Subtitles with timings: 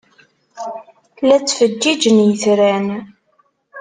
[1.27, 2.87] La ttfeǧǧiǧen yitran.